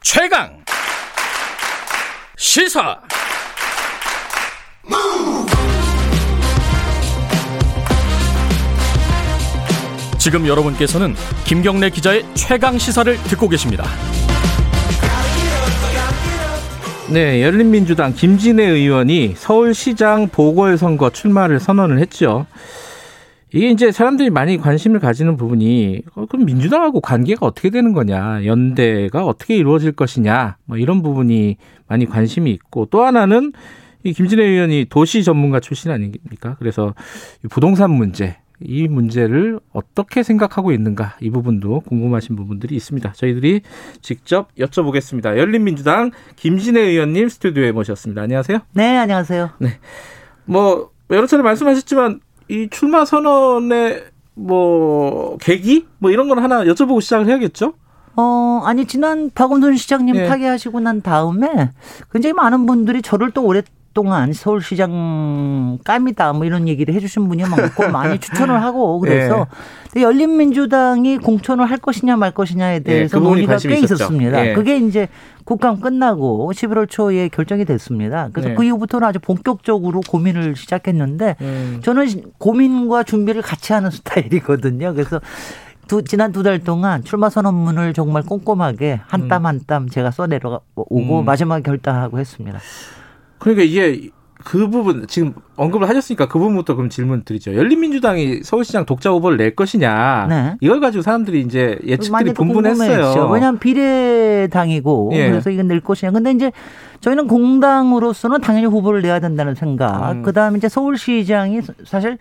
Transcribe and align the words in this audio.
최강 0.00 0.64
시사 2.36 3.00
지금 10.18 10.46
여러분께서는 10.46 11.14
김경래 11.44 11.90
기자의 11.90 12.24
최강 12.34 12.78
시사를 12.78 13.16
듣고 13.24 13.48
계십니다. 13.48 13.84
네, 17.10 17.42
열린민주당 17.42 18.14
김진애 18.14 18.64
의원이 18.64 19.34
서울시장 19.36 20.28
보궐선거 20.28 21.10
출마를 21.10 21.58
선언을 21.58 21.98
했죠. 22.00 22.46
이게 23.52 23.70
이제 23.70 23.90
사람들이 23.90 24.30
많이 24.30 24.58
관심을 24.58 25.00
가지는 25.00 25.36
부분이 25.36 26.02
어, 26.14 26.26
그럼 26.26 26.44
민주당하고 26.44 27.00
관계가 27.00 27.46
어떻게 27.46 27.70
되는 27.70 27.92
거냐, 27.92 28.44
연대가 28.44 29.24
어떻게 29.24 29.56
이루어질 29.56 29.92
것이냐, 29.92 30.56
뭐 30.64 30.76
이런 30.76 31.02
부분이 31.02 31.56
많이 31.86 32.06
관심이 32.06 32.50
있고 32.50 32.86
또 32.86 33.04
하나는 33.04 33.52
이 34.04 34.12
김진애 34.12 34.44
의원이 34.44 34.86
도시 34.90 35.24
전문가 35.24 35.60
출신 35.60 35.90
아닙니까? 35.90 36.56
그래서 36.58 36.94
부동산 37.50 37.90
문제 37.90 38.36
이 38.60 38.88
문제를 38.88 39.60
어떻게 39.72 40.22
생각하고 40.22 40.72
있는가 40.72 41.16
이 41.20 41.30
부분도 41.30 41.80
궁금하신 41.80 42.36
부분들이 42.36 42.74
있습니다. 42.76 43.12
저희들이 43.12 43.62
직접 44.02 44.54
여쭤보겠습니다. 44.56 45.36
열린민주당 45.38 46.10
김진애 46.36 46.80
의원님 46.80 47.28
스튜디오에 47.28 47.72
모셨습니다. 47.72 48.22
안녕하세요. 48.22 48.58
네, 48.72 48.96
안녕하세요. 48.98 49.50
네, 49.58 49.78
뭐 50.44 50.90
여러 51.10 51.26
차례 51.26 51.42
말씀하셨지만 51.42 52.20
이 52.48 52.68
출마 52.70 53.04
선언의 53.04 54.04
뭐 54.34 55.36
계기 55.38 55.86
뭐 55.98 56.10
이런 56.10 56.28
건 56.28 56.38
하나 56.38 56.64
여쭤보고 56.64 57.00
시작을 57.00 57.26
해야겠죠. 57.26 57.74
어, 58.20 58.62
아니, 58.64 58.84
지난 58.84 59.30
박원순 59.32 59.76
시장님 59.76 60.16
네. 60.16 60.26
타계하시고 60.26 60.80
난 60.80 61.02
다음에 61.02 61.70
굉장히 62.10 62.32
많은 62.32 62.66
분들이 62.66 63.00
저를 63.00 63.30
또 63.30 63.44
오래 63.44 63.62
동안 63.98 64.32
서울시장 64.32 65.78
깜이다 65.84 66.32
뭐 66.34 66.44
이런 66.44 66.68
얘기를 66.68 66.94
해주신 66.94 67.28
분이 67.28 67.42
많고 67.42 67.88
많이 67.88 68.18
추천을 68.20 68.62
하고 68.62 69.00
그래서 69.00 69.48
네. 69.94 70.02
열린민주당이 70.02 71.18
공천을 71.18 71.68
할 71.68 71.78
것이냐 71.78 72.16
말 72.16 72.30
것이냐에 72.30 72.76
예, 72.76 72.78
대해서 72.80 73.18
네, 73.18 73.22
그 73.24 73.28
논의가 73.28 73.56
꽤 73.56 73.74
있었죠. 73.78 73.94
있었습니다. 73.94 74.40
네. 74.40 74.52
그게 74.52 74.76
이제 74.78 75.08
국감 75.44 75.80
끝나고 75.80 76.52
11월 76.54 76.88
초에 76.88 77.28
결정이 77.28 77.64
됐습니다. 77.64 78.28
그래서 78.32 78.50
네. 78.50 78.54
그 78.54 78.62
이후부터는 78.62 79.08
아주 79.08 79.18
본격적으로 79.18 80.00
고민을 80.08 80.54
시작했는데 80.54 81.34
음. 81.40 81.80
저는 81.82 82.06
고민과 82.38 83.02
준비를 83.02 83.42
같이 83.42 83.72
하는 83.72 83.90
스타일이거든요. 83.90 84.94
그래서 84.94 85.20
두, 85.88 86.04
지난 86.04 86.30
두 86.30 86.44
달 86.44 86.60
동안 86.60 87.02
출마 87.02 87.30
선언문을 87.30 87.94
정말 87.94 88.22
꼼꼼하게 88.22 89.00
한 89.08 89.26
땀 89.28 89.44
한땀 89.44 89.46
한 89.46 89.60
땀 89.66 89.88
제가 89.88 90.12
써내려 90.12 90.60
오고 90.76 91.20
음. 91.20 91.24
마지막에 91.24 91.62
결단하고 91.62 92.20
했습니다. 92.20 92.60
그러니까 93.38 93.64
이게 93.64 94.10
그 94.44 94.68
부분 94.70 95.06
지금 95.08 95.34
언급을 95.56 95.88
하셨으니까 95.88 96.28
그 96.28 96.38
부분부터 96.38 96.74
그럼 96.76 96.88
질문 96.88 97.22
드리죠. 97.24 97.54
열린민주당이 97.54 98.42
서울시장 98.44 98.86
독자 98.86 99.10
후보를 99.10 99.36
낼 99.36 99.54
것이냐. 99.56 100.26
네. 100.28 100.56
이걸 100.60 100.80
가지고 100.80 101.02
사람들이 101.02 101.40
이제 101.40 101.78
예측들이 101.84 102.32
분분했어요. 102.34 103.28
왜냐하면 103.30 103.58
비례당이고 103.58 105.10
예. 105.14 105.30
그래서 105.30 105.50
이건 105.50 105.68
낼 105.68 105.80
것이냐. 105.80 106.12
근데 106.12 106.30
이제 106.30 106.52
저희는 107.00 107.26
공당으로서는 107.26 108.40
당연히 108.40 108.66
후보를 108.66 109.02
내야 109.02 109.18
된다는 109.20 109.54
생각. 109.54 110.12
음. 110.12 110.22
그다음에 110.22 110.58
이제 110.58 110.68
서울시장이 110.68 111.60
사실 111.84 112.16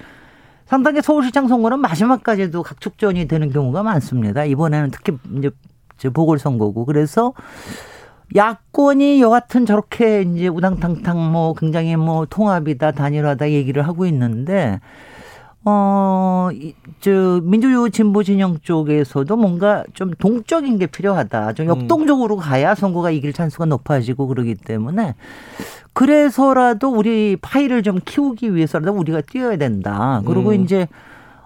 상당히 0.65 1.01
서울시장 1.01 1.47
선거는 1.47 1.79
마지막까지도 1.79 2.63
각축전이 2.63 3.27
되는 3.27 3.51
경우가 3.51 3.83
많습니다. 3.83 4.43
이번에는 4.43 4.91
특히 4.91 5.17
이제 5.37 6.09
보궐선거고 6.09 6.85
그래서 6.85 7.33
야권이 8.35 9.21
여하튼 9.21 9.65
저렇게 9.65 10.21
이제 10.21 10.47
우당탕탕 10.47 11.31
뭐 11.31 11.53
굉장히 11.53 11.95
뭐 11.95 12.25
통합이다 12.25 12.91
단일화다 12.91 13.51
얘기를 13.51 13.87
하고 13.87 14.05
있는데 14.05 14.79
어, 15.69 16.49
저, 17.01 17.41
민주 17.43 17.89
진보 17.91 18.23
진영 18.23 18.57
쪽에서도 18.61 19.35
뭔가 19.35 19.83
좀 19.93 20.13
동적인 20.17 20.77
게 20.77 20.87
필요하다. 20.87 21.53
좀 21.53 21.65
음. 21.65 21.81
역동적으로 21.81 22.37
가야 22.37 22.73
선거가 22.73 23.11
이길 23.11 23.33
찬스가 23.33 23.65
높아지고 23.65 24.27
그러기 24.27 24.55
때문에 24.55 25.15
그래서라도 25.91 26.89
우리 26.89 27.35
파일을 27.41 27.83
좀 27.83 27.99
키우기 28.03 28.55
위해서라도 28.55 28.93
우리가 28.93 29.21
뛰어야 29.21 29.57
된다. 29.57 30.21
그리고 30.25 30.51
음. 30.51 30.63
이제 30.63 30.87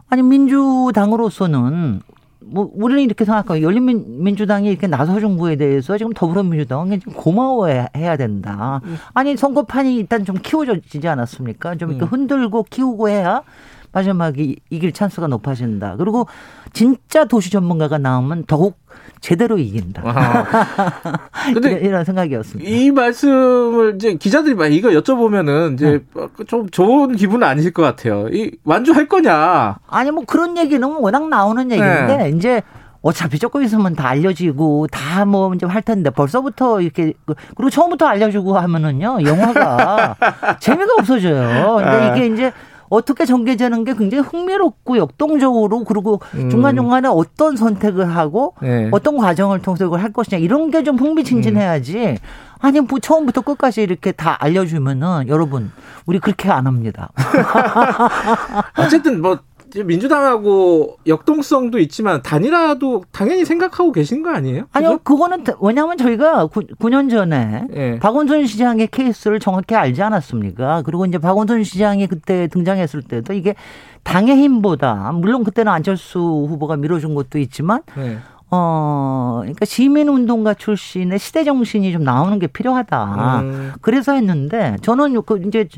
아니 0.08 0.22
민주당으로서는 0.22 2.02
뭐 2.44 2.70
우리는 2.74 3.04
이렇게 3.04 3.24
생각하고 3.24 3.62
열린민주당이 3.62 4.70
이렇게 4.70 4.88
나서준 4.88 5.38
거에 5.38 5.56
대해서 5.56 5.98
지금 5.98 6.12
더불어민주당은 6.14 7.00
고마워해야 7.00 8.18
된다. 8.18 8.82
음. 8.84 8.98
아니 9.14 9.38
선거판이 9.38 9.96
일단 9.96 10.26
좀 10.26 10.36
키워지지 10.42 11.08
않았습니까? 11.08 11.76
좀 11.76 11.92
이렇게 11.92 12.06
음. 12.06 12.08
흔들고 12.08 12.64
키우고 12.70 13.10
해야 13.10 13.44
마지막에 13.92 14.56
이길 14.70 14.92
찬스가 14.92 15.28
높아진다. 15.28 15.96
그리고 15.98 16.28
진짜 16.74 17.26
도시 17.26 17.52
전문가가 17.52 17.98
나오면 17.98 18.46
더욱 18.48 18.80
제대로 19.20 19.58
이긴다. 19.58 20.02
근데 21.54 21.74
이런 21.74 22.04
생각이었습니다. 22.06 22.70
이 22.70 22.92
말씀을 22.92 23.96
이제 23.96 24.16
기자들이 24.16 24.56
막 24.56 24.68
이거 24.68 24.90
여쭤보면은 24.90 25.74
이제 25.74 26.02
네. 26.14 26.28
좀 26.48 26.70
좋은 26.70 27.16
기분은 27.16 27.46
아니실 27.48 27.72
것 27.74 27.82
같아요. 27.84 28.28
이 28.30 28.52
완주할 28.64 29.08
거냐? 29.08 29.78
아니 29.88 30.12
뭐 30.12 30.24
그런 30.26 30.58
얘기는 30.58 30.82
워낙 30.88 31.28
나오는 31.30 31.70
얘기인데 31.72 32.18
네. 32.18 32.30
이제 32.30 32.62
어차피 33.04 33.40
조금 33.40 33.64
있으면 33.64 33.96
다 33.96 34.08
알려지고 34.10 34.88
다 34.88 35.26
뭐 35.26 35.54
이제 35.54 35.66
할 35.66 35.82
텐데 35.82 36.10
벌써부터 36.10 36.82
이렇게 36.82 37.14
그, 37.26 37.34
그리고 37.56 37.70
처음부터 37.70 38.06
알려주고 38.08 38.58
하면은요 38.58 39.20
영화가 39.24 40.16
재미가 40.60 40.94
없어져요. 41.00 41.76
근데 41.76 41.90
아. 41.90 42.16
이게 42.16 42.28
이제 42.28 42.52
어떻게 42.92 43.26
전개되는 43.26 43.86
게 43.86 43.96
굉장히 43.96 44.22
흥미롭고 44.24 44.98
역동적으로 44.98 45.86
그리고 45.86 46.20
음. 46.36 46.50
중간중간에 46.50 47.08
어떤 47.08 47.56
선택을 47.56 48.14
하고 48.16 48.54
네. 48.62 48.90
어떤 48.92 49.18
과정을 49.18 49.62
통해서 49.62 49.86
이걸 49.86 50.02
할 50.02 50.12
것이냐 50.12 50.38
이런 50.38 50.70
게 50.70 50.82
좀 50.84 50.98
흥미진진해야지 50.98 51.98
음. 51.98 52.16
아니 52.60 52.80
뭐 52.82 53.00
처음부터 53.00 53.42
끝까지 53.42 53.82
이렇게 53.82 54.12
다 54.12 54.36
알려주면은 54.40 55.28
여러분 55.28 55.72
우리 56.06 56.20
그렇게 56.20 56.50
안 56.52 56.68
합니다. 56.68 57.10
어쨌든 58.78 59.22
뭐 59.22 59.40
민주당하고 59.84 60.98
역동성도 61.08 61.80
있지만 61.80 62.22
단일화도 62.22 63.04
당연히 63.12 63.46
생각하고 63.46 63.92
계신 63.92 64.24
거 64.24 64.32
아니에요? 64.32 64.66
아니요, 64.72 64.90
그죠? 64.90 65.04
그거는 65.04 65.44
왜냐하면 65.62 65.98
저희가 65.98 66.48
9, 66.48 66.90
년 66.90 67.10
전에 67.10 67.68
네. 67.70 68.00
박원순 68.00 68.46
시장의 68.46 68.88
케이스를 68.88 69.40
정확히 69.40 69.76
알지 69.76 70.02
않았습니까? 70.02 70.84
그리고 70.86 71.06
이제 71.06 71.18
박원순 71.18 71.64
시장이 71.64 72.08
그때 72.08 72.48
등장했을 72.48 73.02
때도 73.02 73.34
이게 73.34 73.56
당의 74.04 74.36
힘보다 74.38 75.12
물론 75.14 75.44
그때는 75.44 75.72
안철수 75.72 76.20
후보가 76.20 76.78
밀어준 76.78 77.16
것도 77.16 77.40
있지만 77.40 77.82
네. 77.96 78.18
어, 78.54 79.38
그러니까 79.42 79.64
시민운동가 79.64 80.54
출신의 80.56 81.20
시대 81.20 81.46
정신이 81.46 81.94
좀 81.94 82.04
나오는 82.04 82.38
게 82.38 82.48
필요하다. 82.48 83.40
음. 83.42 83.72
그래서 83.80 84.12
했는데 84.12 84.76
저는 84.82 85.22
그 85.24 85.42
이제 85.48 85.70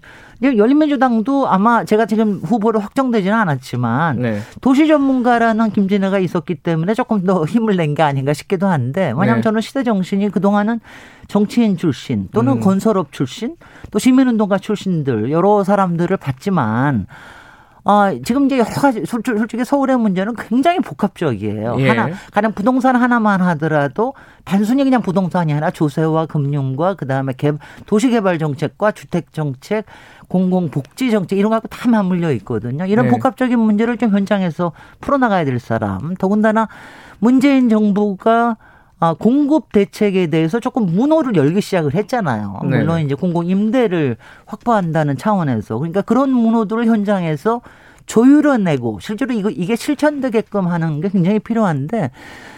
열린민주당도 0.41 1.47
아마 1.47 1.85
제가 1.85 2.07
지금 2.07 2.41
후보로 2.43 2.79
확정되지는 2.79 3.37
않았지만 3.37 4.19
네. 4.19 4.39
도시 4.59 4.87
전문가라는 4.87 5.69
김진애가 5.69 6.17
있었기 6.19 6.55
때문에 6.55 6.95
조금 6.95 7.23
더 7.25 7.45
힘을 7.45 7.75
낸 7.77 7.93
게 7.93 8.01
아닌가 8.01 8.33
싶기도 8.33 8.65
한데 8.65 9.09
왜냐하면 9.15 9.35
네. 9.35 9.41
저는 9.41 9.61
시대 9.61 9.83
정신이 9.83 10.29
그동안은 10.31 10.79
정치인 11.27 11.77
출신 11.77 12.27
또는 12.33 12.53
음. 12.53 12.59
건설업 12.59 13.11
출신 13.11 13.55
또 13.91 13.99
시민운동가 13.99 14.57
출신들 14.57 15.29
여러 15.29 15.63
사람들을 15.63 16.17
봤지만 16.17 17.05
어, 17.85 18.17
지금 18.23 18.45
이제 18.45 18.59
여러 18.59 18.69
가지 18.69 19.03
솔직히 19.05 19.65
서울의 19.65 19.97
문제는 19.97 20.35
굉장히 20.35 20.79
복합적이에요. 20.79 21.75
예. 21.79 21.89
하나 21.89 22.09
가령 22.31 22.53
부동산 22.53 22.95
하나만 22.95 23.41
하더라도 23.41 24.13
단순히 24.45 24.83
그냥 24.83 25.01
부동산이 25.01 25.51
아니라 25.51 25.69
조세와 25.71 26.27
금융과 26.27 26.95
그다음에 26.95 27.33
개, 27.35 27.51
도시개발 27.85 28.39
정책과 28.39 28.93
주택 28.93 29.33
정책, 29.33 29.85
공공복지 30.29 31.11
정책 31.11 31.37
이런 31.37 31.49
거하고 31.49 31.67
다 31.67 31.89
맞물려 31.89 32.31
있거든요. 32.33 32.85
이런 32.85 33.07
네. 33.07 33.11
복합적인 33.11 33.59
문제를 33.59 33.97
좀 33.97 34.11
현장에서 34.11 34.71
풀어나가야 35.01 35.43
될 35.43 35.59
사람. 35.59 36.15
더군다나 36.15 36.69
문재인 37.19 37.67
정부가 37.67 38.57
아, 39.03 39.13
공급 39.13 39.73
대책에 39.73 40.27
대해서 40.27 40.61
조금 40.61 40.85
문호를 40.85 41.35
열기 41.35 41.59
시작을 41.59 41.93
했잖아요. 41.93 42.61
네. 42.69 42.77
물론 42.77 43.01
이제 43.01 43.15
공공 43.15 43.45
임대를 43.45 44.15
확보한다는 44.45 45.17
차원에서 45.17 45.77
그러니까 45.77 46.01
그런 46.01 46.29
문호들을 46.29 46.85
현장에서 46.85 47.59
조율해내고 48.05 48.99
실제로 49.01 49.33
이거 49.33 49.49
이게 49.49 49.75
실천되게끔 49.75 50.67
하는 50.67 51.01
게 51.01 51.09
굉장히 51.09 51.39
필요한데 51.39 52.11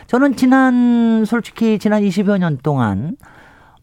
저는 0.06 0.36
지난 0.36 1.26
솔직히 1.26 1.80
지난 1.80 2.04
20여 2.04 2.38
년 2.38 2.60
동안 2.62 3.18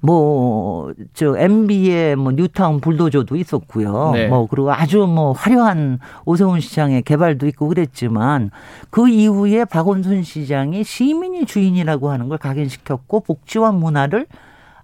뭐, 0.04 0.92
저, 1.14 1.36
MB의 1.38 2.16
뭐, 2.16 2.32
뉴타운 2.32 2.80
불도저도 2.80 3.36
있었고요. 3.36 4.10
네. 4.12 4.26
뭐, 4.26 4.48
그리고 4.48 4.72
아주 4.72 5.06
뭐, 5.06 5.30
화려한 5.30 6.00
오세훈 6.24 6.58
시장의 6.58 7.02
개발도 7.02 7.46
있고 7.46 7.68
그랬지만 7.68 8.50
그 8.90 9.08
이후에 9.08 9.64
박원순 9.64 10.24
시장이 10.24 10.82
시민이 10.82 11.46
주인이라고 11.46 12.10
하는 12.10 12.28
걸 12.28 12.38
각인시켰고 12.38 13.20
복지와 13.20 13.70
문화를 13.70 14.26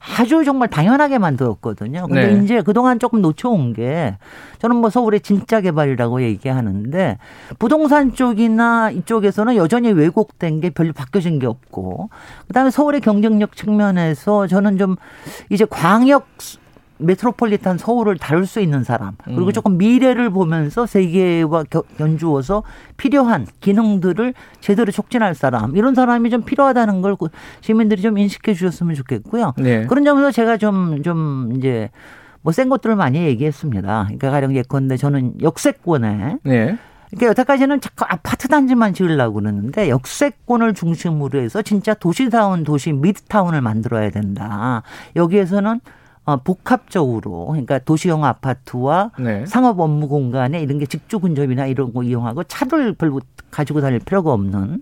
아주 0.00 0.44
정말 0.44 0.68
당연하게 0.68 1.18
만들었거든요. 1.18 2.06
근데 2.06 2.32
네. 2.32 2.44
이제 2.44 2.62
그동안 2.62 2.98
조금 2.98 3.20
놓쳐온 3.20 3.72
게 3.72 4.16
저는 4.58 4.76
뭐 4.76 4.90
서울의 4.90 5.20
진짜 5.20 5.60
개발이라고 5.60 6.22
얘기하는데 6.22 7.18
부동산 7.58 8.14
쪽이나 8.14 8.90
이쪽에서는 8.90 9.56
여전히 9.56 9.90
왜곡된 9.92 10.60
게 10.60 10.70
별로 10.70 10.92
바뀌어진 10.92 11.38
게 11.38 11.46
없고 11.46 12.10
그다음에 12.46 12.70
서울의 12.70 13.00
경쟁력 13.00 13.56
측면에서 13.56 14.46
저는 14.46 14.78
좀 14.78 14.96
이제 15.50 15.64
광역 15.64 16.26
메트로폴리탄 16.98 17.78
서울을 17.78 18.18
다룰 18.18 18.46
수 18.46 18.60
있는 18.60 18.84
사람 18.84 19.16
그리고 19.24 19.46
음. 19.46 19.52
조금 19.52 19.78
미래를 19.78 20.30
보면서 20.30 20.86
세계와 20.86 21.64
견주어서 21.96 22.62
필요한 22.96 23.46
기능들을 23.60 24.34
제대로 24.60 24.92
촉진할 24.92 25.34
사람 25.34 25.76
이런 25.76 25.94
사람이 25.94 26.30
좀 26.30 26.42
필요하다는 26.42 27.02
걸 27.02 27.16
시민들이 27.60 28.02
좀 28.02 28.18
인식해 28.18 28.54
주셨으면 28.54 28.94
좋겠고요. 28.94 29.54
네. 29.58 29.86
그런 29.86 30.04
점에서 30.04 30.30
제가 30.30 30.56
좀좀 30.56 31.02
좀 31.02 31.52
이제 31.56 31.90
뭐 32.42 32.52
센 32.52 32.68
것들을 32.68 32.96
많이 32.96 33.18
얘기했습니다. 33.24 34.04
그러니까 34.04 34.30
가령 34.30 34.54
예컨대 34.56 34.96
저는 34.96 35.40
역세권에 35.42 36.38
네. 36.42 36.78
그러니까 37.10 37.26
여태까지는 37.28 37.80
자꾸 37.80 38.04
아파트 38.06 38.48
단지만 38.48 38.92
지으려고 38.92 39.40
그러는데 39.40 39.88
역세권을 39.88 40.74
중심으로 40.74 41.40
해서 41.40 41.62
진짜 41.62 41.94
도시다운 41.94 42.64
도시 42.64 42.92
미드타운을 42.92 43.60
만들어야 43.60 44.10
된다. 44.10 44.82
여기에서는 45.16 45.80
어, 46.28 46.36
복합적으로 46.36 47.46
그러니까 47.46 47.78
도시형 47.78 48.22
아파트와 48.22 49.12
네. 49.18 49.46
상업 49.46 49.80
업무 49.80 50.08
공간에 50.08 50.60
이런 50.60 50.78
게 50.78 50.84
직주 50.84 51.20
근접이나 51.20 51.64
이런 51.64 51.94
거 51.94 52.02
이용하고 52.02 52.44
차를 52.44 52.92
별로 52.92 53.20
가지고 53.50 53.80
다닐 53.80 53.98
필요가 53.98 54.34
없는 54.34 54.78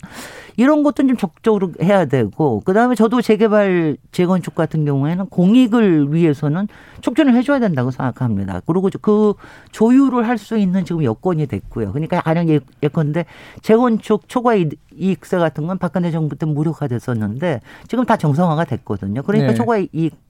이런 0.57 0.83
것도 0.83 1.07
좀 1.07 1.17
적극적으로 1.17 1.71
해야 1.81 2.07
되고 2.07 2.63
그다음에 2.63 2.97
저도 2.97 3.23
재개발 3.23 3.97
재건축 4.11 4.57
같은 4.57 4.85
경우에는 4.85 5.27
공익을 5.27 6.13
위해서는 6.13 6.67
촉진을 7.01 7.37
해줘야 7.37 7.61
된다고 7.61 7.93
생각합니다. 7.93 8.61
그리고 8.67 8.91
그 9.01 9.35
조율을 9.71 10.27
할 10.27 10.37
수 10.37 10.59
있는 10.59 10.85
지금 10.85 11.03
여건이 11.03 11.47
됐고요. 11.47 11.93
그러니까 11.93 12.21
가령 12.21 12.49
예, 12.51 12.61
예컨대 12.83 13.25
재건축 13.63 14.29
초과 14.29 14.55
이익세 14.55 15.39
같은 15.39 15.67
건 15.67 15.79
박근혜 15.79 16.11
정부 16.11 16.37
때 16.37 16.45
무력화됐었는데 16.45 17.61
지금 17.89 18.05
다 18.05 18.17
정상화가 18.17 18.65
됐거든요. 18.65 19.23
그러니까 19.23 19.53
네. 19.53 19.55
초과 19.55 19.79
이익 19.79 20.26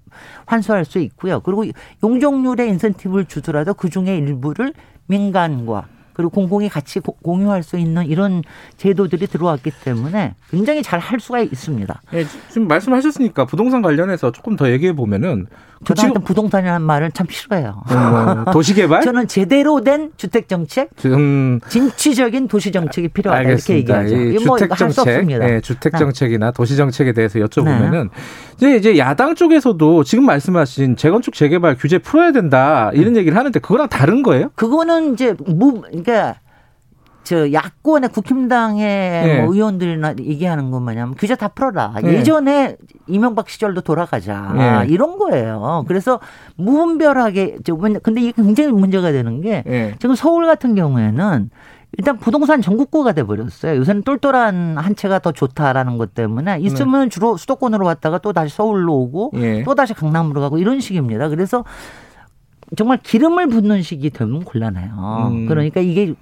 환수할 0.47 0.85
수 0.85 0.99
있고요. 0.99 1.41
그리고 1.41 1.65
용적률의 2.03 2.69
인센티브를 2.69 3.27
주더라도 3.27 3.75
그 3.75 3.91
중에 3.91 4.17
일부를 4.19 4.73
민간과 5.07 5.87
그리고 6.17 6.31
공공이 6.31 6.71
같이 6.71 7.01
공유할 7.01 7.63
수 7.63 7.77
있는 7.77 8.07
이런 8.07 8.43
제도들이 8.79 9.27
들어왔기 9.27 9.71
때문에 9.85 10.35
굉장히 10.51 10.83
잘 10.83 10.99
할 10.99 11.21
수가 11.21 11.41
있습니다. 11.41 12.01
네, 12.11 12.25
지금 12.49 12.69
말씀하셨으니까 12.69 13.45
부동산 13.45 13.83
관련해서 13.83 14.33
조금 14.33 14.57
더 14.57 14.71
얘기해 14.71 14.95
보면은 14.95 15.47
저도 15.85 16.03
하여튼 16.03 16.23
부동산이라는 16.23 16.83
말을 16.83 17.13
참 17.13 17.27
싫어해요. 17.29 17.83
어, 17.91 18.51
도시개발? 18.53 19.03
저는 19.03 19.29
제대로 19.29 19.83
된 19.83 20.11
주택 20.17 20.49
정책, 20.49 20.91
지금 20.97 21.61
진취적인 21.69 22.49
도시 22.49 22.73
정책이 22.73 23.09
필요하다 23.09 23.41
알겠습니다. 23.41 24.03
이렇게 24.03 24.17
얘기하죠. 24.19 24.47
뭐 24.47 24.59
주택 24.59 24.77
정책, 24.77 25.27
네, 25.27 25.61
주택 25.61 25.93
네. 25.93 25.99
정책이나 25.99 26.51
도시 26.51 26.77
정책에 26.77 27.13
대해서 27.13 27.39
여쭤보면은 27.41 28.11
네. 28.61 28.77
이제 28.77 28.97
야당 28.99 29.35
쪽에서도 29.35 30.05
지금 30.05 30.25
말씀하신 30.25 30.97
재건축 30.97 31.35
재개발 31.35 31.77
규제 31.77 31.99
풀어야 31.99 32.33
된다 32.33 32.91
이런 32.95 33.15
음. 33.15 33.17
얘기를 33.17 33.37
하는데 33.37 33.59
그거랑 33.61 33.89
다른 33.89 34.23
거예요? 34.23 34.51
그거는 34.55 35.13
이제 35.13 35.35
무 35.47 35.83
그러니까 35.83 36.37
저 37.27 37.53
야권의 37.53 38.11
국힘당의 38.11 39.27
네. 39.27 39.43
뭐 39.43 39.53
의원들이나 39.53 40.15
얘기하는 40.21 40.71
것 40.71 40.79
마냥 40.79 41.13
규제 41.19 41.35
다 41.35 41.49
풀어라. 41.49 41.95
네. 42.01 42.15
예전에 42.15 42.77
이명박 43.09 43.49
시절도 43.49 43.81
돌아가자. 43.81 44.53
네. 44.55 44.87
이런 44.93 45.19
거예요. 45.19 45.85
그래서 45.89 46.21
무분별하게 46.55 47.59
근데 48.01 48.21
이게 48.21 48.33
굉장히 48.33 48.71
문제가 48.71 49.11
되는 49.11 49.41
게 49.41 49.65
네. 49.67 49.97
지금 49.99 50.15
서울 50.15 50.47
같은 50.47 50.77
경우에는 50.77 51.51
일단 51.99 52.17
부동산 52.19 52.63
전국구가 52.63 53.13
돼 53.13 53.25
버렸어요. 53.25 53.77
요새는 53.77 54.03
똘똘한 54.03 54.79
한 54.79 54.95
채가 54.95 55.19
더 55.19 55.33
좋다라는 55.33 55.99
것 55.99 56.15
때문에 56.15 56.61
있으면 56.61 57.05
네. 57.05 57.09
주로 57.09 57.37
수도권으로 57.37 57.85
왔다가 57.87 58.19
또 58.19 58.33
다시 58.33 58.55
서울로 58.55 58.95
오고 58.95 59.33
예. 59.35 59.65
또 59.65 59.75
다시 59.75 59.95
강남으로 59.95 60.41
가고 60.41 60.59
이런 60.59 60.79
식입니다. 60.79 61.29
그래서 61.29 61.65
정말 62.77 62.99
기름을 63.03 63.47
붓는 63.49 63.83
시기 63.83 64.11
되면 64.11 64.43
곤란해요. 64.45 65.29
음. 65.31 65.47
그러니까 65.47 65.81
이게 65.81 66.15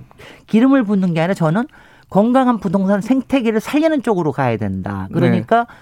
기름을 0.47 0.85
붓는 0.85 1.15
게 1.15 1.21
아니라 1.21 1.35
저는 1.35 1.67
건강한 2.11 2.59
부동산 2.59 3.01
생태계를 3.01 3.61
살리는 3.61 4.03
쪽으로 4.03 4.33
가야 4.33 4.57
된다. 4.57 5.09
그러니까 5.13 5.61
네. 5.61 5.75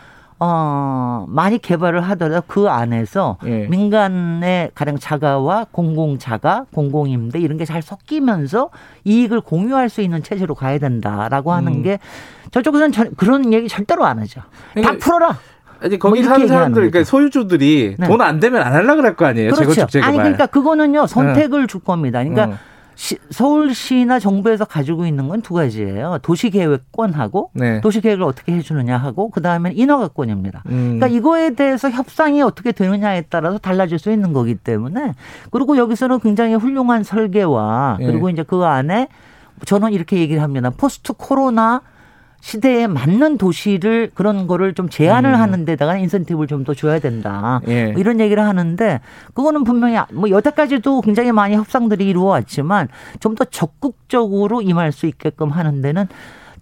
어, 0.45 1.25
많이 1.29 1.59
개발을 1.59 2.01
하더라도 2.01 2.43
그 2.49 2.69
안에서 2.69 3.39
네. 3.45 3.67
민간의 3.69 4.73
가령 4.75 4.99
자가와 4.99 5.67
공공자가, 5.71 6.67
공공임대 6.75 7.39
이런 7.39 7.59
게 7.59 7.65
잘 7.65 7.81
섞이면서 7.83 8.71
이익을 9.05 9.41
공유할 9.41 9.89
수 9.89 10.01
있는 10.01 10.23
체제로 10.23 10.55
가야 10.57 10.79
된다라고 10.79 11.53
하는 11.53 11.75
음. 11.75 11.83
게 11.83 11.99
저쪽에서는 12.51 13.15
그런 13.17 13.53
얘기 13.53 13.69
절대로 13.69 14.05
안 14.05 14.19
하죠. 14.21 14.41
다 14.83 14.97
풀어라. 14.99 15.39
아니 15.83 15.99
거기 15.99 16.21
뭐 16.21 16.29
사는 16.29 16.47
사람들 16.47 16.91
그러니까 16.91 17.05
소유주들이 17.05 17.97
네. 17.99 18.07
돈안 18.07 18.41
되면 18.41 18.63
안 18.63 18.73
하려 18.73 18.97
그럴 18.97 19.17
거 19.17 19.27
아니에요. 19.27 19.51
그렇죠. 19.51 19.71
재건축 19.71 19.91
재개발. 19.91 20.09
아니 20.09 20.19
그러니까 20.19 20.47
그거는요 20.47 21.07
선택을 21.07 21.63
네. 21.63 21.67
줄 21.67 21.81
겁니다. 21.81 22.21
그러니까 22.21 22.47
음. 22.47 22.59
시, 22.95 23.17
서울시나 23.31 24.19
정부에서 24.19 24.65
가지고 24.67 25.07
있는 25.07 25.27
건 25.29 25.41
두 25.43 25.55
가지예요. 25.55 26.19
도시계획권하고 26.23 27.51
네. 27.55 27.81
도시계획을 27.81 28.23
어떻게 28.23 28.53
해주느냐 28.53 28.97
하고 28.97 29.31
그 29.31 29.43
다음엔 29.43 29.73
인허가권입니다. 29.77 30.63
음. 30.67 30.99
그러니까 30.99 31.09
이거에 31.09 31.55
대해서 31.55 31.91
협상이 31.91 32.43
어떻게 32.43 32.71
되느냐에 32.73 33.23
따라서 33.29 33.59
달라질 33.59 33.99
수 33.99 34.13
있는 34.13 34.33
거기 34.33 34.55
때문에 34.55 35.15
그리고 35.51 35.77
여기서는 35.77 36.21
굉장히 36.21 36.55
훌륭한 36.55 37.03
설계와 37.03 37.97
네. 37.99 38.07
그리고 38.07 38.29
이제 38.31 38.43
그 38.43 38.63
안에 38.65 39.09
저는 39.65 39.93
이렇게 39.93 40.19
얘기를 40.19 40.43
합니다. 40.43 40.71
포스트 40.71 41.13
코로나 41.15 41.83
시대에 42.43 42.89
맞는 42.89 43.39
도시를 43.39 44.11
그런 44.15 44.49
거를 44.49 44.75
좀 44.75 44.89
제한을 44.89 45.31
음. 45.31 45.41
하는 45.41 45.65
데다가 45.65 45.97
인센티브를 45.97 46.49
좀 46.49 46.65
더 46.65 46.75
줘야 46.75 46.99
된다. 46.99 47.61
예. 47.69 47.93
뭐 47.93 48.01
이런 48.01 48.19
얘기를 48.21 48.43
하는데 48.43 49.01
그거는 49.35 49.65
분명히 49.65 49.97
뭐 50.13 50.29
여태까지도 50.29 51.01
굉장히 51.01 51.33
많이 51.33 51.55
협상들이 51.55 52.07
이루어왔지만 52.09 52.89
좀 53.21 53.37
더 53.37 53.45
적극적으로 53.45 54.61
임할 54.61 54.93
수 54.93 55.07
있게끔 55.07 55.51
하는 55.51 55.81
데는 55.83 56.07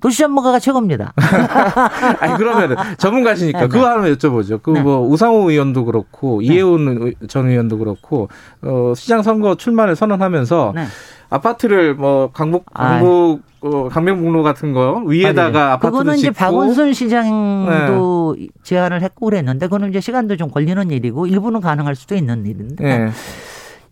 도시 0.01 0.19
전문가가 0.19 0.59
최고입니다. 0.59 1.13
아니 2.21 2.37
그러면 2.37 2.77
전문가시니까 2.97 3.59
네, 3.59 3.65
네. 3.67 3.69
그거 3.69 3.89
하나 3.89 4.05
여쭤보죠. 4.09 4.63
그뭐 4.63 4.83
네. 4.83 5.13
우상호 5.13 5.51
의원도 5.51 5.85
그렇고 5.85 6.41
네. 6.41 6.47
이해운 6.47 7.15
전 7.29 7.49
의원도 7.49 7.79
그렇고 7.79 8.29
어 8.63 8.93
시장 8.97 9.23
선거 9.23 9.55
출마를 9.55 9.97
선언하면서 9.97 10.73
네. 10.75 10.85
아파트를 11.29 11.95
뭐 11.95 12.31
강북 12.33 12.65
강북 12.73 13.43
어, 13.63 13.89
강명북로 13.91 14.43
같은 14.43 14.73
거 14.73 15.03
위에다가 15.07 15.75
아파트 15.75 15.91
그거는 15.91 16.17
이제 16.17 16.31
박원순 16.31 16.95
시장도 16.95 18.37
네. 18.39 18.49
제안을 18.63 19.03
했고 19.03 19.27
그랬는데 19.27 19.67
그거는 19.67 19.91
이제 19.91 20.01
시간도 20.01 20.37
좀 20.39 20.51
걸리는 20.51 20.91
일이고 20.91 21.27
일부는 21.27 21.61
가능할 21.61 21.95
수도 21.95 22.15
있는 22.15 22.47
일인데 22.47 22.83
네. 22.85 23.11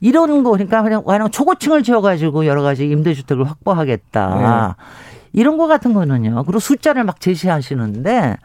이런 0.00 0.43
거 0.43 0.53
그러니까 0.53 0.83
그냥, 0.83 1.03
그냥 1.05 1.31
초고층을 1.31 1.83
지어가지고 1.83 2.47
여러 2.47 2.62
가지 2.62 2.87
임대주택을 2.88 3.45
확보하겠다. 3.45 4.77
네. 4.79 4.85
이런 5.33 5.57
거 5.59 5.67
같은 5.67 5.93
거는요. 5.93 6.45
그리고 6.45 6.59
숫자를 6.59 7.05
막 7.05 7.21
제시하시는데 7.21 8.37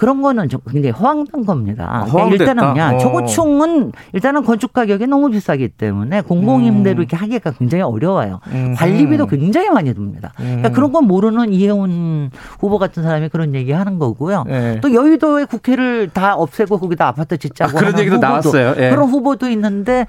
그런 0.00 0.22
거는 0.22 0.48
좀 0.48 0.60
굉장히 0.70 0.92
허황된 0.92 1.44
겁니다. 1.44 1.86
아, 1.90 2.04
그러니까 2.06 2.34
일단은요, 2.34 2.96
어. 2.96 2.98
초고층은 2.98 3.92
일단은 4.14 4.44
건축 4.44 4.72
가격이 4.72 5.06
너무 5.06 5.28
비싸기 5.28 5.68
때문에 5.68 6.22
공공임대로 6.22 6.96
음. 6.96 7.00
이렇게 7.02 7.16
하기가 7.16 7.50
굉장히 7.50 7.82
어려워요. 7.82 8.40
음. 8.46 8.74
관리비도 8.78 9.26
굉장히 9.26 9.68
많이 9.68 9.92
듭니다. 9.92 10.32
그러니까 10.36 10.68
음. 10.68 10.72
그런 10.72 10.92
건 10.92 11.04
모르는 11.04 11.52
이해운 11.52 12.30
후보 12.58 12.78
같은 12.78 13.02
사람이 13.02 13.28
그런 13.28 13.54
얘기 13.54 13.72
하는 13.72 13.98
거고요. 13.98 14.44
네. 14.46 14.80
또 14.80 14.94
여의도의 14.94 15.44
국회를 15.44 16.08
다 16.14 16.34
없애고 16.34 16.78
거기다 16.78 17.06
아파트 17.06 17.36
짓자고 17.36 17.76
아, 17.76 17.80
그런 17.80 17.98
얘기도 17.98 18.16
후보도, 18.16 18.26
나왔어요. 18.26 18.74
예. 18.78 18.88
그런 18.88 19.06
후보도 19.06 19.50
있는데 19.50 20.06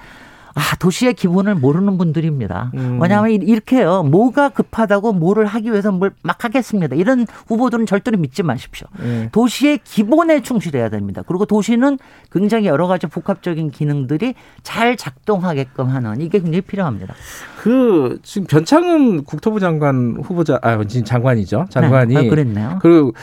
아, 0.54 0.76
도시의 0.80 1.14
기본을 1.14 1.56
모르는 1.56 1.98
분들입니다. 1.98 2.72
음. 2.76 3.00
왜냐하면 3.02 3.32
이렇게요. 3.42 4.04
뭐가 4.04 4.50
급하다고 4.50 5.14
뭐를 5.14 5.46
하기 5.46 5.72
위해서 5.72 5.92
뭘 5.92 6.12
막 6.24 6.44
하겠습니다. 6.44 6.96
이런 6.96 7.26
후보들은 7.48 7.86
절대로 7.86 8.18
믿지 8.18 8.44
마십시오. 8.44 8.88
음. 9.00 9.30
도시의 9.32 9.80
기본에 9.84 10.42
충실해야 10.42 10.90
됩니다. 10.90 11.24
그리고 11.26 11.46
도시는 11.46 11.98
굉장히 12.32 12.68
여러 12.68 12.88
가지 12.88 13.08
복합적인 13.08 13.72
기능들이 13.72 14.36
잘 14.62 14.98
작동하게끔 14.98 15.88
하는 15.88 16.22
이게 16.22 16.40
굉장히 16.40 16.62
필요합니다. 16.62 17.14
그 17.62 18.20
지금 18.24 18.48
변창흠 18.48 19.24
국토부 19.24 19.60
장관 19.60 20.18
후보자 20.22 20.60
아 20.62 20.84
지금 20.86 21.06
장관이죠. 21.06 21.68
장관이 21.70 22.14
네. 22.14 22.28
아, 22.28 22.30
그랬네요. 22.30 22.80
그리고 22.82 23.04
뭐 23.04 23.14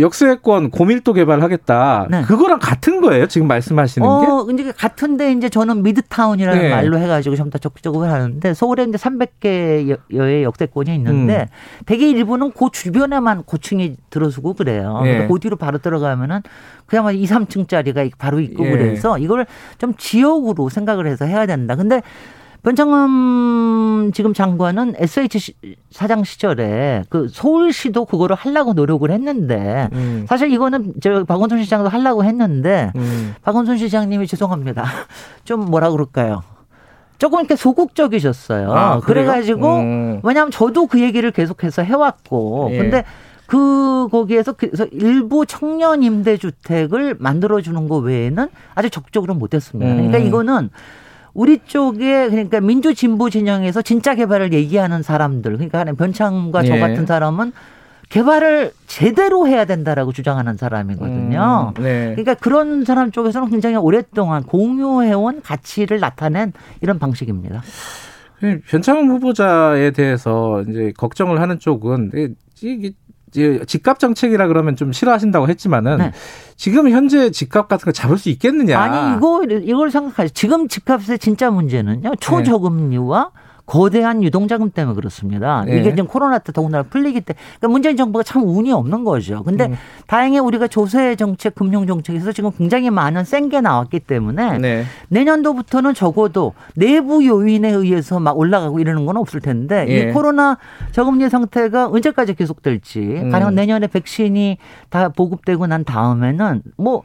역세권 0.00 0.70
고밀도 0.70 1.12
개발하겠다. 1.12 2.06
네. 2.10 2.22
그거랑 2.22 2.58
같은 2.58 3.00
거예요? 3.00 3.26
지금 3.26 3.46
말씀하시는 3.46 4.06
어, 4.06 4.46
게? 4.46 4.52
이제 4.52 4.72
같은데 4.72 5.32
이제 5.32 5.48
저는 5.48 5.82
미드타운이라는 5.82 6.62
네. 6.62 6.70
말로 6.70 6.98
해가지고 6.98 7.36
좀더 7.36 7.58
적극적으로 7.58 8.06
하는데 8.06 8.54
서울에 8.54 8.84
이제 8.84 8.98
300개의 8.98 10.42
역세권이 10.42 10.94
있는데 10.94 11.40
음. 11.40 11.84
대개 11.86 12.08
일부는 12.08 12.52
그 12.52 12.68
주변에만 12.72 13.44
고층이 13.44 13.96
들어서고 14.10 14.54
그래요. 14.54 15.00
네. 15.02 15.26
그 15.26 15.38
뒤로 15.38 15.56
바로 15.56 15.78
들어가면은 15.78 16.42
그야말로 16.86 17.16
2, 17.16 17.24
3층짜리가 17.24 18.10
바로 18.18 18.40
있고 18.40 18.66
예. 18.66 18.70
그래서 18.70 19.18
이걸 19.18 19.46
좀 19.78 19.94
지역으로 19.96 20.68
생각을 20.68 21.06
해서 21.06 21.24
해야 21.24 21.46
된다. 21.46 21.76
근데 21.76 22.02
변창흠 22.66 24.10
지금 24.12 24.34
장관은 24.34 24.94
SH 24.98 25.54
사장 25.92 26.24
시절에 26.24 27.04
그 27.08 27.28
서울시도 27.30 28.06
그거를 28.06 28.34
하려고 28.34 28.72
노력을 28.72 29.08
했는데 29.08 29.88
음. 29.92 30.26
사실 30.28 30.50
이거는 30.50 30.94
저 31.00 31.22
박원순 31.22 31.62
시장도 31.62 31.88
하려고 31.88 32.24
했는데 32.24 32.90
음. 32.96 33.36
박원순 33.42 33.78
시장님이 33.78 34.26
죄송합니다. 34.26 34.84
좀 35.44 35.60
뭐라 35.66 35.90
그럴까요? 35.90 36.42
조금 37.18 37.38
이렇게 37.38 37.54
소극적이셨어요. 37.54 38.72
아, 38.72 38.98
그래가지고 38.98 39.76
음. 39.76 40.20
왜냐하면 40.24 40.50
저도 40.50 40.88
그 40.88 41.00
얘기를 41.00 41.30
계속해서 41.30 41.82
해왔고 41.82 42.70
예. 42.72 42.78
근데 42.78 43.04
그 43.46 44.08
거기에서 44.10 44.54
그래서 44.54 44.86
일부 44.90 45.46
청년 45.46 46.02
임대 46.02 46.36
주택을 46.36 47.14
만들어 47.20 47.60
주는 47.60 47.88
거 47.88 47.98
외에는 47.98 48.48
아주 48.74 48.90
적극적으로 48.90 49.34
못했습니다. 49.34 49.94
그러니까 49.94 50.18
음. 50.18 50.26
이거는 50.26 50.70
우리 51.36 51.58
쪽에 51.58 52.30
그러니까 52.30 52.60
민주 52.60 52.94
진보 52.94 53.28
진영에서 53.28 53.82
진짜 53.82 54.14
개발을 54.14 54.54
얘기하는 54.54 55.02
사람들 55.02 55.58
그러니까 55.58 55.84
변창과 55.84 56.62
저 56.62 56.76
예. 56.76 56.80
같은 56.80 57.04
사람은 57.04 57.52
개발을 58.08 58.72
제대로 58.86 59.46
해야 59.46 59.66
된다라고 59.66 60.12
주장하는 60.12 60.56
사람이거든요. 60.56 61.74
음, 61.76 61.82
네. 61.82 62.12
그러니까 62.12 62.34
그런 62.34 62.86
사람 62.86 63.10
쪽에서는 63.10 63.50
굉장히 63.50 63.76
오랫동안 63.76 64.44
공유해온 64.44 65.42
가치를 65.42 66.00
나타낸 66.00 66.54
이런 66.80 66.98
방식입니다. 66.98 67.62
변창흠 68.68 69.10
후보자에 69.10 69.90
대해서 69.90 70.62
이제 70.62 70.92
걱정을 70.96 71.40
하는 71.42 71.58
쪽은 71.58 72.12
이게 72.62 72.92
집값 73.66 73.98
정책이라 73.98 74.46
그러면 74.46 74.76
좀 74.76 74.92
싫어하신다고 74.92 75.48
했지만은 75.48 75.98
네. 75.98 76.12
지금 76.56 76.88
현재 76.90 77.30
집값 77.30 77.68
같은 77.68 77.84
거 77.84 77.92
잡을 77.92 78.18
수 78.18 78.28
있겠느냐? 78.30 78.78
아니 78.78 79.16
이거 79.16 79.42
이걸 79.44 79.90
생각하죠. 79.90 80.32
지금 80.32 80.68
집값의 80.68 81.18
진짜 81.18 81.50
문제는요 81.50 82.14
초저금리와 82.20 83.30
네. 83.34 83.45
거대한 83.66 84.22
유동자금 84.22 84.70
때문에 84.70 84.94
그렇습니다. 84.94 85.64
네. 85.66 85.78
이게 85.80 85.90
지금 85.90 86.06
코로나 86.06 86.38
때 86.38 86.52
더군다나 86.52 86.84
풀리기 86.84 87.20
때문에 87.22 87.40
그러니까 87.58 87.68
문재인 87.68 87.96
정부가 87.96 88.22
참 88.22 88.44
운이 88.44 88.72
없는 88.72 89.02
거죠. 89.02 89.42
근데 89.42 89.66
음. 89.66 89.74
다행히 90.06 90.38
우리가 90.38 90.68
조세 90.68 91.16
정책, 91.16 91.56
금융 91.56 91.86
정책에서 91.86 92.30
지금 92.32 92.52
굉장히 92.56 92.90
많은 92.90 93.24
센 93.24 93.46
게 93.46 93.60
나왔기 93.60 94.00
때문에 94.00 94.58
네. 94.58 94.84
내년도부터는 95.08 95.94
적어도 95.94 96.52
내부 96.74 97.24
요인에 97.24 97.70
의해서 97.70 98.18
막 98.18 98.36
올라가고 98.38 98.80
이러는 98.80 99.06
건 99.06 99.16
없을 99.16 99.40
텐데 99.40 99.86
예. 99.88 99.98
이 100.10 100.12
코로나 100.12 100.58
저금리 100.92 101.28
상태가 101.28 101.86
언제까지 101.88 102.34
계속될지 102.34 103.00
음. 103.00 103.30
가령 103.30 103.54
내년에 103.54 103.86
백신이 103.88 104.58
다 104.90 105.08
보급되고 105.10 105.66
난 105.66 105.84
다음에는 105.84 106.62
뭐 106.76 107.02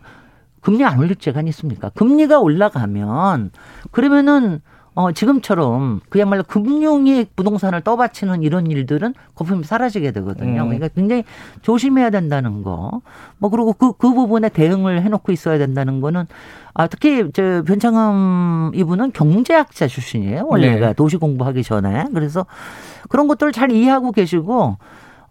금리 0.62 0.84
안 0.86 1.00
올릴 1.00 1.16
재간이 1.16 1.50
있습니까? 1.50 1.90
금리가 1.90 2.40
올라가면 2.40 3.52
그러면은 3.92 4.62
어, 4.94 5.12
지금처럼 5.14 6.02
그야말로 6.10 6.44
금융이 6.44 7.28
부동산을 7.36 7.82
떠받치는 7.82 8.44
이런 8.44 8.68
일들은 8.68 9.14
거품이 9.36 9.64
사라지게 9.64 10.12
되거든요. 10.12 10.64
음. 10.64 10.66
그러니까 10.68 10.90
굉장히 10.90 11.24
조심해야 11.62 12.10
된다는 12.10 12.62
거. 12.62 13.02
뭐 13.38 13.50
그리고 13.50 13.72
그, 13.74 13.94
그 13.94 14.14
부분에 14.14 14.50
대응을 14.50 15.02
해놓고 15.02 15.32
있어야 15.32 15.58
된다는 15.58 16.02
거는 16.02 16.26
아, 16.74 16.88
특히 16.88 17.32
저 17.32 17.64
변창흠 17.66 18.72
이분은 18.76 19.14
경제학자 19.14 19.88
출신이에요. 19.88 20.46
원래가 20.48 20.88
네. 20.88 20.94
도시 20.94 21.16
공부하기 21.18 21.64
전에. 21.64 22.08
그래서 22.14 22.46
그런 23.10 23.28
것들을 23.28 23.54
잘 23.54 23.72
이해하고 23.72 24.12
계시고 24.12 24.78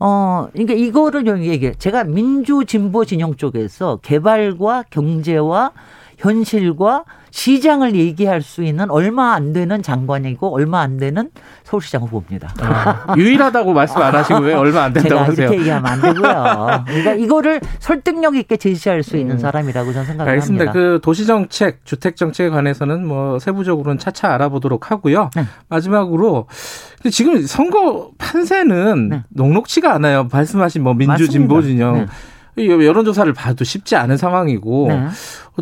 어, 0.03 0.49
그러니까 0.53 0.73
이거를 0.73 1.45
얘기해. 1.45 1.75
제가 1.75 2.05
민주 2.05 2.65
진보 2.67 3.05
진영 3.05 3.37
쪽에서 3.37 3.99
개발과 4.03 4.85
경제와 4.89 5.73
현실과 6.21 7.05
시장을 7.31 7.95
얘기할 7.95 8.43
수 8.43 8.63
있는 8.63 8.91
얼마 8.91 9.35
안 9.35 9.53
되는 9.53 9.83
장관이고 9.83 10.53
얼마 10.53 10.81
안 10.81 10.97
되는 10.97 11.31
서울시장 11.65 12.03
후보입니다. 12.03 12.53
아, 12.61 13.15
유일하다고 13.17 13.73
말씀 13.73 14.03
안 14.03 14.15
하시고 14.15 14.41
왜 14.41 14.55
얼마 14.55 14.83
안 14.83 14.93
된다고 14.93 15.21
하세요? 15.23 15.47
이렇게 15.47 15.61
얘기하면 15.61 15.91
안 15.91 16.01
되고요. 16.03 16.85
그러니까 16.87 17.15
이거를 17.15 17.61
설득력 17.79 18.37
있게 18.37 18.57
제시할 18.57 19.03
수 19.03 19.17
있는 19.17 19.37
음. 19.37 19.39
사람이라고 19.39 19.93
저는 19.93 20.07
생각을 20.07 20.31
알겠습니다. 20.33 20.65
합니다. 20.67 20.73
그 20.73 21.01
도시정책, 21.03 21.85
주택정책에 21.85 22.51
관해서는 22.51 23.07
뭐 23.07 23.39
세부적으로는 23.39 23.99
차차 23.99 24.35
알아보도록 24.35 24.91
하고요. 24.91 25.31
네. 25.37 25.45
마지막으로 25.69 26.49
근데 26.97 27.11
지금 27.11 27.41
선거 27.47 28.11
판세는 28.19 29.09
네. 29.09 29.23
녹록치가 29.31 29.95
않아요. 29.95 30.29
말씀하신 30.31 30.83
뭐 30.83 30.95
민주 30.95 31.29
진보 31.29 31.63
진영. 31.63 32.09
네. 32.69 32.87
여론조사를 32.87 33.33
봐도 33.33 33.65
쉽지 33.65 33.97
않은 33.97 34.17
상황이고 34.17 34.89
네. 34.89 35.07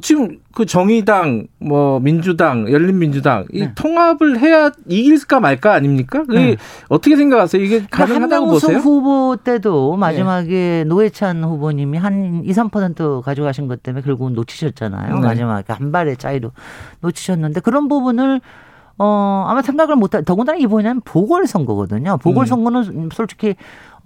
지금 0.03 0.39
그 0.55 0.67
정의당, 0.67 1.47
뭐 1.59 1.99
민주당, 2.01 2.71
열린민주당 2.71 3.47
이 3.53 3.61
네. 3.61 3.73
통합을 3.75 4.39
해야 4.39 4.71
이길까 4.87 5.41
말까 5.41 5.75
아닙니까? 5.75 6.23
네. 6.29 6.57
어떻게 6.89 7.17
생각하세요? 7.17 7.63
이게 7.63 7.77
그러니까 7.77 8.07
가능하다고 8.07 8.47
보세요? 8.47 8.79
후보 8.79 9.37
때도 9.43 9.97
마지막에 9.97 10.49
네. 10.49 10.85
노회찬 10.85 11.43
후보님이 11.45 11.99
한 11.99 12.43
2, 12.45 12.51
3% 12.53 13.23
가져가신 13.23 13.69
것 13.69 13.83
때문에 13.83 14.03
결국은 14.03 14.35
놓치셨잖아요. 14.35 15.15
네. 15.15 15.21
마지막에 15.21 15.73
한 15.73 15.91
발의 15.93 16.17
차이로 16.17 16.53
놓치셨는데 17.01 17.61
그런 17.61 17.89
부분을 17.89 18.41
어, 19.01 19.47
아마 19.49 19.63
생각을 19.63 19.95
못 19.95 20.15
하, 20.15 20.23
더군다나 20.23 20.59
이번에는 20.59 21.03
보궐선거거든요. 21.03 22.19
보궐선거는 22.19 22.83
음. 22.83 23.09
솔직히 23.13 23.55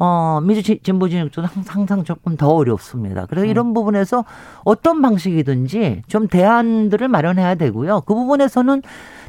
어, 0.05 0.41
민주 0.43 0.63
진보 0.83 1.09
진영 1.09 1.31
쪽은 1.31 1.49
항상 1.69 2.03
조금 2.03 2.37
더 2.37 2.49
어렵습니다. 2.49 3.27
그래서 3.27 3.47
음. 3.47 3.51
이런 3.51 3.73
부분에서 3.73 4.25
어떤 4.65 5.01
방식이든지 5.01 6.03
좀 6.09 6.27
대안들을 6.27 7.07
마련해야 7.07 7.55
되고요. 7.55 8.01
그 8.01 8.13
부분에서는 8.13 8.83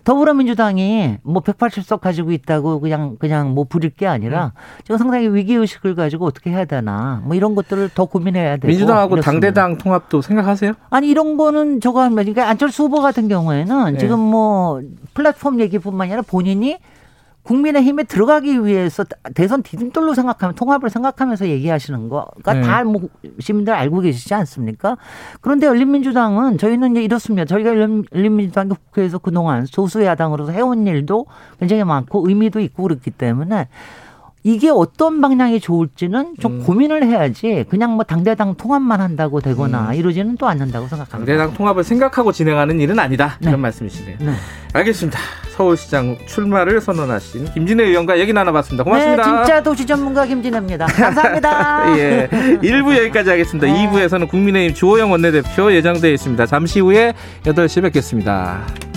더불어민주당이 0.04 1.18
뭐 1.22 1.44
180석 1.44 2.02
가지고 2.02 2.32
있다고 2.32 2.80
그냥 2.80 3.18
그냥 3.20 3.54
뭐 3.54 3.66
부릴 3.66 3.92
게 3.92 4.08
아니라 4.08 4.46
음. 4.46 4.82
지금 4.84 4.98
상당히 4.98 5.28
위기 5.28 5.54
의식을 5.54 5.94
가지고 5.94 6.26
어떻게 6.26 6.50
해야 6.50 6.66
되나 6.66 7.22
뭐 7.24 7.36
이런 7.36 7.54
것들을 7.54 7.90
더 7.94 8.06
고민해야 8.06 8.58
되고 8.58 8.68
민주당하고 8.68 9.18
이렇습니다. 9.18 9.32
당대당 9.32 9.78
통합도 9.78 10.24
생각하세요? 10.24 10.74
아니 10.90 11.08
이런 11.08 11.38
거는 11.38 11.82
저거 11.82 12.02
하면 12.02 12.16
그러니까 12.16 12.50
안철수 12.50 12.86
후보 12.86 13.00
같은 13.00 13.28
경우에는 13.28 13.94
네. 13.94 14.00
지금 14.00 14.18
뭐 14.18 14.82
플랫폼 15.14 15.60
얘기뿐만 15.60 16.08
아니라 16.08 16.24
본인이 16.24 16.80
국민의힘에 17.44 18.04
들어가기 18.04 18.66
위해서 18.66 19.04
대선 19.36 19.64
디딤돌로 19.64 20.14
생각하면 20.14 20.56
통합을 20.56 20.90
생각하면서 20.90 21.48
얘기하시는 21.48 22.10
거가 22.10 22.54
네. 22.54 22.62
다뭐 22.62 23.10
시민들 23.40 23.74
알고 23.74 24.00
계시지 24.00 24.34
않습니까? 24.34 24.98
그런데 25.42 25.68
열린민주당은 25.68 26.58
저희는 26.58 26.92
이제 26.92 27.04
이렇습니다. 27.04 27.46
저희가 27.46 27.72
열린민주당 28.12 28.70
국회에서 28.70 29.18
그동안 29.18 29.66
소수 29.66 30.04
야당으로서 30.04 30.52
해온 30.54 30.88
일도 30.88 31.26
굉장히 31.60 31.84
많고 31.84 32.28
의미도 32.28 32.62
있고 32.62 32.84
그렇기 32.84 33.12
때문에 33.12 33.68
이게 34.46 34.70
어떤 34.70 35.22
방향이 35.22 35.60
좋을지는 35.60 36.36
좀 36.40 36.60
음. 36.60 36.64
고민을 36.64 37.06
해야지 37.06 37.66
그냥 37.70 37.94
뭐 37.96 38.04
당대당 38.04 38.56
통합만 38.56 39.00
한다고 39.00 39.40
되거나 39.40 39.90
음. 39.90 39.94
이러지는 39.94 40.36
또 40.38 40.48
않는다고 40.48 40.88
생각합니다. 40.88 41.18
당대당 41.18 41.54
통합을 41.54 41.84
생각하고 41.84 42.32
진행하는 42.32 42.80
일은 42.80 43.00
아니다. 43.00 43.38
네. 43.42 43.50
이런 43.50 43.62
말씀이시네요. 43.62 44.18
네. 44.20 44.34
알겠습니다. 44.74 45.20
서울시장 45.54 46.18
출마를 46.26 46.82
선언하신 46.82 47.54
김진애 47.54 47.84
의원과 47.84 48.20
얘기 48.20 48.34
나눠봤습니다. 48.34 48.84
고맙습니다. 48.84 49.24
네, 49.24 49.46
진짜 49.46 49.64
도시 49.64 49.86
전문가 49.86 50.26
김진애입니다. 50.26 50.88
감사합니다. 50.88 51.98
예, 52.00 52.28
1부 52.32 52.98
여기까지 52.98 53.30
하겠습니다. 53.30 53.68
네. 53.68 53.88
2부에서는 53.88 54.28
국민의힘 54.28 54.74
주호영 54.76 55.12
원내대표 55.12 55.72
예정되어 55.72 56.12
있습니다. 56.12 56.46
잠시 56.48 56.80
후에 56.80 57.14
8시에 57.44 57.84
뵙겠습니다. 57.84 58.93